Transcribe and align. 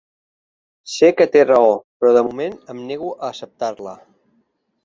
Sé 0.93 1.09
que 1.19 1.27
té 1.35 1.43
raó, 1.49 1.75
però 2.03 2.13
de 2.17 2.25
moment 2.31 2.57
em 2.75 2.83
nego 2.93 3.15
a 3.19 3.29
acceptar-la. 3.31 3.99